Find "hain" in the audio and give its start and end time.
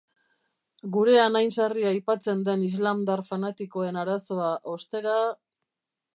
1.39-1.51